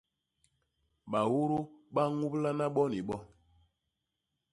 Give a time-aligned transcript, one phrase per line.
[1.11, 1.57] Baudu
[1.93, 3.15] ba ñublana bo ni bo.